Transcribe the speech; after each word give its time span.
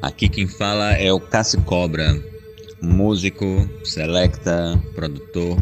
Aqui 0.00 0.28
quem 0.28 0.46
fala 0.46 0.92
é 0.92 1.12
o 1.12 1.20
Cassi 1.20 1.56
Cobra, 1.58 2.20
músico, 2.80 3.68
selecta, 3.84 4.80
produtor, 4.94 5.56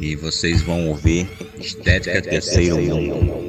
e 0.00 0.16
vocês 0.16 0.62
vão 0.62 0.88
ouvir 0.88 1.28
Estética 1.58 2.22
Terceiro 2.22 2.78
Mundo. 2.78 3.47